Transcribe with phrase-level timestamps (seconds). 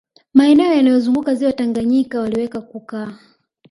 [0.33, 3.13] Maeneo yanayolizunguka ziwa Tanganyika waliweza kukaa